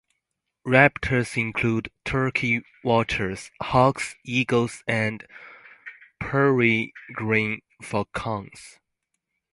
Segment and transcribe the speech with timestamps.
[0.65, 5.23] Raptors include turkey vultures, hawks, eagles, and
[6.19, 8.79] peregrine falcons.